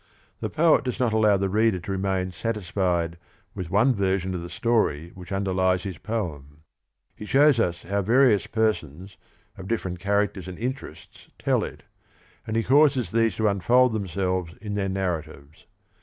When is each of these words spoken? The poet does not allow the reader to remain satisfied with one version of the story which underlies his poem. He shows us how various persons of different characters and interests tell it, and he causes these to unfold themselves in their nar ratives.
The 0.39 0.49
poet 0.49 0.83
does 0.83 0.99
not 0.99 1.13
allow 1.13 1.37
the 1.37 1.47
reader 1.47 1.77
to 1.79 1.91
remain 1.91 2.31
satisfied 2.31 3.19
with 3.53 3.69
one 3.69 3.93
version 3.93 4.33
of 4.33 4.41
the 4.41 4.49
story 4.49 5.11
which 5.13 5.31
underlies 5.31 5.83
his 5.83 5.99
poem. 5.99 6.63
He 7.15 7.27
shows 7.27 7.59
us 7.59 7.83
how 7.83 8.01
various 8.01 8.47
persons 8.47 9.15
of 9.59 9.67
different 9.67 9.99
characters 9.99 10.47
and 10.47 10.57
interests 10.57 11.29
tell 11.37 11.63
it, 11.63 11.83
and 12.47 12.55
he 12.55 12.63
causes 12.63 13.11
these 13.11 13.35
to 13.35 13.47
unfold 13.47 13.93
themselves 13.93 14.55
in 14.59 14.73
their 14.73 14.89
nar 14.89 15.21
ratives. 15.21 15.65